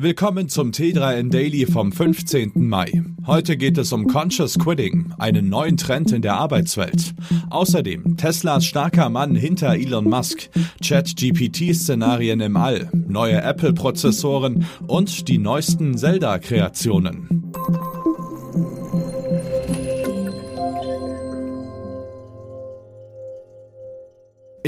[0.00, 2.52] Willkommen zum T3N Daily vom 15.
[2.54, 3.02] Mai.
[3.26, 7.14] Heute geht es um Conscious Quitting, einen neuen Trend in der Arbeitswelt.
[7.50, 10.50] Außerdem Teslas starker Mann hinter Elon Musk,
[10.80, 17.52] Chat-GPT-Szenarien im All, neue Apple-Prozessoren und die neuesten Zelda-Kreationen.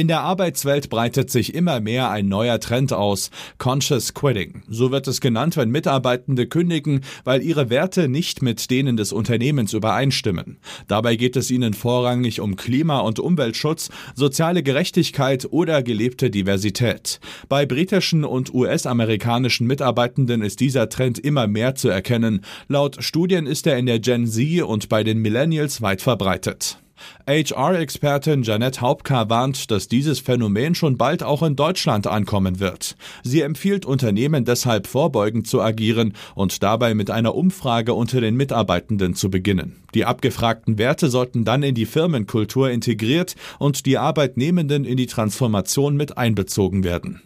[0.00, 4.62] In der Arbeitswelt breitet sich immer mehr ein neuer Trend aus, Conscious Quitting.
[4.66, 9.74] So wird es genannt, wenn Mitarbeitende kündigen, weil ihre Werte nicht mit denen des Unternehmens
[9.74, 10.56] übereinstimmen.
[10.88, 17.20] Dabei geht es ihnen vorrangig um Klima- und Umweltschutz, soziale Gerechtigkeit oder gelebte Diversität.
[17.50, 22.40] Bei britischen und US-amerikanischen Mitarbeitenden ist dieser Trend immer mehr zu erkennen.
[22.68, 26.78] Laut Studien ist er in der Gen Z und bei den Millennials weit verbreitet.
[27.26, 32.96] HR-Expertin Janette Hauptka warnt, dass dieses Phänomen schon bald auch in Deutschland ankommen wird.
[33.22, 39.14] Sie empfiehlt Unternehmen deshalb vorbeugend zu agieren und dabei mit einer Umfrage unter den Mitarbeitenden
[39.14, 39.76] zu beginnen.
[39.94, 45.96] Die abgefragten Werte sollten dann in die Firmenkultur integriert und die Arbeitnehmenden in die Transformation
[45.96, 47.22] mit einbezogen werden.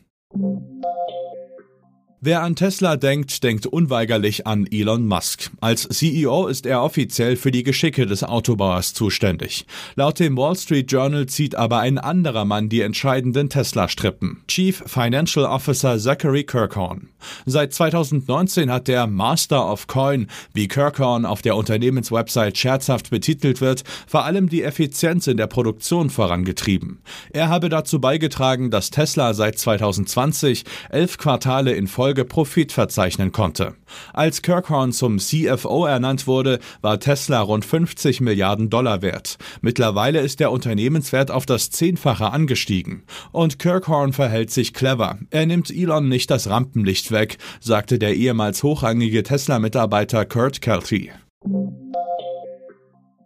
[2.26, 5.50] Wer an Tesla denkt, denkt unweigerlich an Elon Musk.
[5.60, 9.66] Als CEO ist er offiziell für die Geschicke des Autobauers zuständig.
[9.94, 14.42] Laut dem Wall Street Journal zieht aber ein anderer Mann die entscheidenden Tesla-Strippen.
[14.48, 17.10] Chief Financial Officer Zachary Kirkhorn.
[17.44, 23.84] Seit 2019 hat der Master of Coin, wie Kirkhorn auf der Unternehmenswebsite scherzhaft betitelt wird,
[24.06, 27.02] vor allem die Effizienz in der Produktion vorangetrieben.
[27.34, 33.32] Er habe dazu beigetragen, dass Tesla seit 2020 elf Quartale in Folge Folge Profit verzeichnen
[33.32, 33.74] konnte.
[34.12, 39.36] Als Kirkhorn zum CFO ernannt wurde, war Tesla rund 50 Milliarden Dollar wert.
[39.62, 43.02] Mittlerweile ist der Unternehmenswert auf das Zehnfache angestiegen.
[43.32, 45.18] Und Kirkhorn verhält sich clever.
[45.30, 51.10] Er nimmt Elon nicht das Rampenlicht weg, sagte der ehemals hochrangige Tesla-Mitarbeiter Kurt Kelty.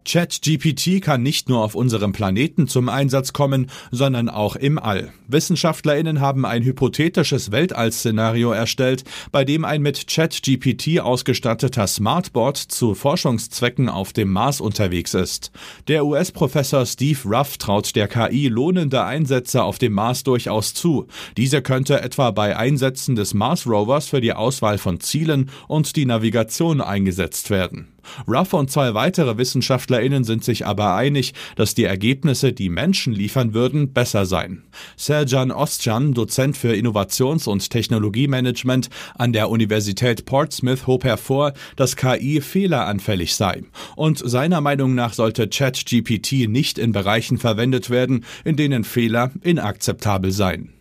[0.09, 5.13] ChatGPT kann nicht nur auf unserem Planeten zum Einsatz kommen, sondern auch im All.
[5.27, 13.91] WissenschaftlerInnen haben ein hypothetisches Weltall-Szenario erstellt, bei dem ein mit ChatGPT ausgestatteter Smartboard zu Forschungszwecken
[13.91, 15.53] auf dem Mars unterwegs ist.
[15.89, 21.07] Der US-Professor Steve Ruff traut der KI lohnende Einsätze auf dem Mars durchaus zu.
[21.37, 26.07] Diese könnte etwa bei Einsätzen des Mars Rovers für die Auswahl von Zielen und die
[26.07, 27.89] Navigation eingesetzt werden.
[28.27, 33.55] Ruff und zwei weitere WissenschaftlerInnen sind sich aber einig, dass die Ergebnisse, die Menschen liefern
[33.55, 34.65] würden, besser seien.
[34.97, 42.41] Serjan Ostjan, Dozent für Innovations- und Technologiemanagement an der Universität Portsmouth, hob hervor, dass KI
[42.41, 43.63] fehleranfällig sei.
[43.97, 50.33] Und seiner Meinung nach sollte ChatGPT nicht in Bereichen verwendet werden, in denen Fehler inakzeptabel
[50.33, 50.73] seien.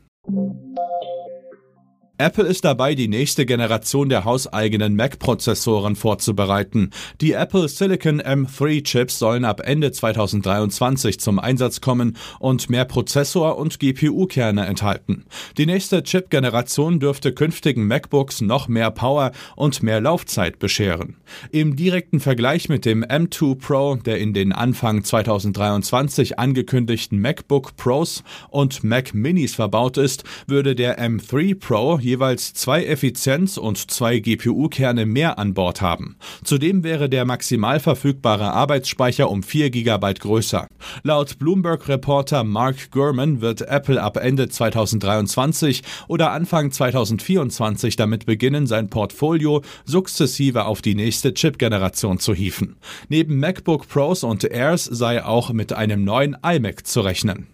[2.19, 6.89] Apple ist dabei, die nächste Generation der hauseigenen Mac-Prozessoren vorzubereiten.
[7.21, 13.79] Die Apple Silicon M3-Chips sollen ab Ende 2023 zum Einsatz kommen und mehr Prozessor- und
[13.79, 15.25] GPU-Kerne enthalten.
[15.59, 21.17] Die nächste Chip-Generation dürfte künftigen MacBooks noch mehr Power und mehr Laufzeit bescheren.
[21.51, 28.23] Im direkten Vergleich mit dem M2 Pro, der in den Anfang 2023 angekündigten MacBook Pros
[28.49, 35.05] und Mac Minis verbaut ist, würde der M3 Pro jeweils zwei Effizienz- und zwei GPU-Kerne
[35.05, 36.15] mehr an Bord haben.
[36.43, 40.67] Zudem wäre der maximal verfügbare Arbeitsspeicher um 4 GB größer.
[41.03, 48.89] Laut Bloomberg-Reporter Mark Gurman wird Apple ab Ende 2023 oder Anfang 2024 damit beginnen, sein
[48.89, 52.77] Portfolio sukzessive auf die nächste Chip-Generation zu hieven.
[53.09, 57.47] Neben MacBook Pros und Airs sei auch mit einem neuen iMac zu rechnen.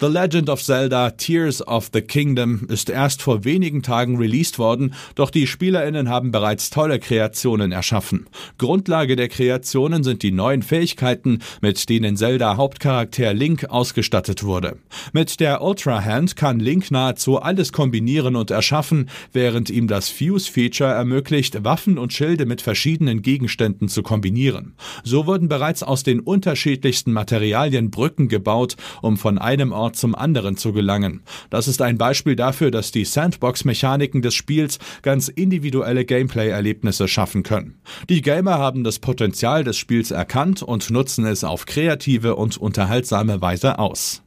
[0.00, 4.92] The Legend of Zelda Tears of the Kingdom ist erst vor wenigen Tagen released worden,
[5.14, 8.26] doch die SpielerInnen haben bereits tolle Kreationen erschaffen.
[8.58, 14.78] Grundlage der Kreationen sind die neuen Fähigkeiten, mit denen Zelda Hauptcharakter Link ausgestattet wurde.
[15.12, 20.92] Mit der Ultra Hand kann Link nahezu alles kombinieren und erschaffen, während ihm das Fuse-Feature
[20.92, 24.74] ermöglicht, Waffen und Schilde mit verschiedenen Gegenständen zu kombinieren.
[25.04, 30.14] So wurden bereits aus den unterschiedlichsten Materialien Brücken gebaut, um von einem Ort Ort zum
[30.14, 31.20] anderen zu gelangen.
[31.50, 37.82] Das ist ein Beispiel dafür, dass die Sandbox-Mechaniken des Spiels ganz individuelle Gameplay-Erlebnisse schaffen können.
[38.08, 43.42] Die Gamer haben das Potenzial des Spiels erkannt und nutzen es auf kreative und unterhaltsame
[43.42, 44.22] Weise aus.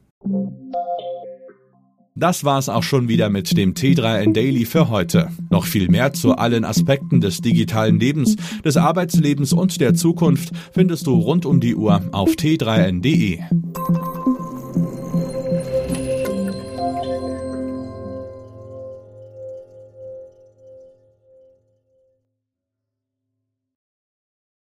[2.14, 5.28] Das war's auch schon wieder mit dem T3N Daily für heute.
[5.50, 11.08] Noch viel mehr zu allen Aspekten des digitalen Lebens, des Arbeitslebens und der Zukunft findest
[11.08, 13.40] du rund um die Uhr auf t3n.de.